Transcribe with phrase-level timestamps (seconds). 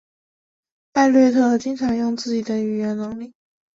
[0.93, 3.35] 艾略特经常用自己的语言能力。